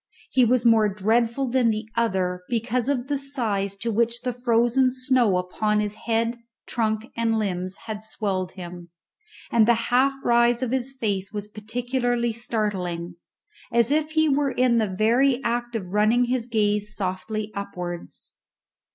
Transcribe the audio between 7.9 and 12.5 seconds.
swelled him; and the half rise of his face was particularly